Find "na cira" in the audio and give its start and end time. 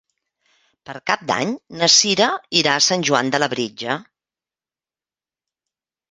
1.81-2.29